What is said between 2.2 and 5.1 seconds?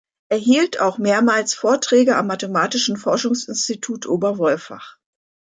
Mathematischen Forschungsinstitut Oberwolfach.